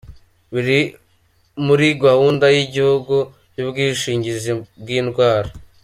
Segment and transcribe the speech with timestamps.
[0.53, 0.79] Biri
[1.65, 3.15] muri gahunda y’igihugu
[3.55, 5.49] y’Ubwishingizi bw’indwara.